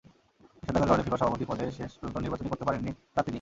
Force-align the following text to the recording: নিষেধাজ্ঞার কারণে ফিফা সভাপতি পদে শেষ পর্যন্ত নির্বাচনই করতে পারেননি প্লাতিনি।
নিষেধাজ্ঞার 0.63 0.89
কারণে 0.89 1.03
ফিফা 1.05 1.17
সভাপতি 1.17 1.45
পদে 1.49 1.65
শেষ 1.77 1.91
পর্যন্ত 1.93 2.15
নির্বাচনই 2.17 2.51
করতে 2.51 2.65
পারেননি 2.67 2.91
প্লাতিনি। 3.13 3.29